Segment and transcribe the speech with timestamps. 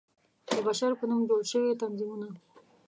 [0.47, 2.27] د بشر په نوم جوړ شوى تنظيمونه